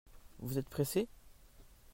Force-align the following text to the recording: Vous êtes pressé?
Vous 0.39 0.57
êtes 0.57 0.67
pressé? 0.67 1.07